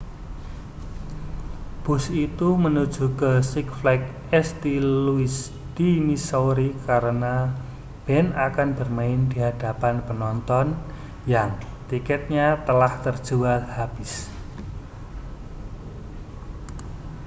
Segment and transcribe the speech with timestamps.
[1.85, 4.09] bus itu menuju ke six flags
[4.47, 4.63] st
[5.05, 5.35] louis
[5.77, 7.35] di missouri karena
[8.09, 10.67] band akan bermain di hadapan penonton
[11.33, 11.49] yang
[11.89, 14.11] tiketnya telah terjual habis